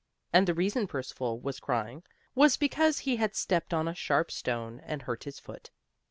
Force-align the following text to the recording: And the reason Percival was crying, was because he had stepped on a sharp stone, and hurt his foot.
And 0.33 0.47
the 0.47 0.55
reason 0.55 0.87
Percival 0.87 1.39
was 1.39 1.59
crying, 1.59 2.01
was 2.33 2.57
because 2.57 2.97
he 2.97 3.17
had 3.17 3.35
stepped 3.35 3.71
on 3.71 3.87
a 3.87 3.93
sharp 3.93 4.31
stone, 4.31 4.79
and 4.83 5.03
hurt 5.03 5.25
his 5.25 5.37
foot. 5.37 5.69